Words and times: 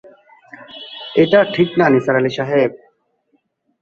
এটা 1.15 1.39
ঠিক 1.53 1.69
না 1.79 1.85
নিসার 1.89 2.15
আলি 2.15 2.31
সাহেব। 2.37 2.71